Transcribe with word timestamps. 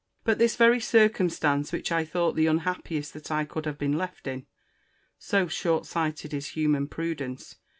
But 0.23 0.39
this 0.39 0.55
very 0.55 0.79
circumstance, 0.79 1.71
which 1.71 1.91
I 1.91 2.05
thought 2.05 2.35
the 2.35 2.47
unhappiest 2.47 3.13
that 3.13 3.29
I 3.29 3.45
could 3.45 3.67
have 3.67 3.77
been 3.77 3.99
left 3.99 4.25
in, 4.25 4.47
(so 5.19 5.47
short 5.47 5.85
sighted 5.85 6.33
is 6.33 6.47
human 6.47 6.87
prudence!) 6.87 7.57